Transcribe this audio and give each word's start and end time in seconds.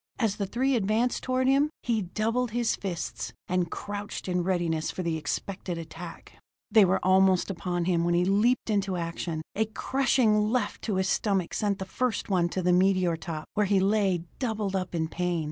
As 0.17 0.37
the 0.37 0.47
three 0.47 0.73
advanced 0.75 1.21
toward 1.21 1.47
him, 1.47 1.69
he 1.83 2.01
doubled 2.01 2.49
his 2.49 2.75
fists, 2.75 3.33
and 3.47 3.69
crouched 3.69 4.27
in 4.27 4.41
readiness 4.41 4.89
for 4.89 5.03
the 5.03 5.15
expected 5.15 5.77
attack. 5.77 6.39
They 6.71 6.85
were 6.85 6.99
almost 7.05 7.51
upon 7.51 7.85
him 7.85 8.03
when 8.03 8.15
he 8.15 8.25
leaped 8.25 8.71
into 8.71 8.97
action. 8.97 9.43
A 9.53 9.65
crushing 9.65 10.49
left 10.49 10.81
to 10.85 10.95
his 10.95 11.07
stomach 11.07 11.53
sent 11.53 11.77
the 11.77 11.85
first 11.85 12.31
one 12.31 12.49
to 12.49 12.63
the 12.63 12.73
meteor 12.73 13.15
top, 13.15 13.45
where 13.53 13.67
he 13.67 13.79
lay 13.79 14.23
doubled 14.39 14.75
up 14.75 14.95
in 14.95 15.07
pain. 15.07 15.39